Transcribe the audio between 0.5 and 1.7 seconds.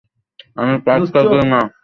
আমি পাত্তা দিই না।